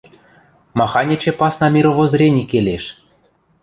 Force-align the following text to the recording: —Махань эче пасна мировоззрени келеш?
—Махань 0.77 1.13
эче 1.15 1.31
пасна 1.39 1.67
мировоззрени 1.75 2.43
келеш? 2.51 2.85